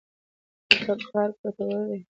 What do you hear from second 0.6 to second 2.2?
ورته کار ګټور دی.